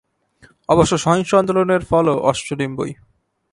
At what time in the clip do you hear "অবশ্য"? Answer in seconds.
0.69-0.93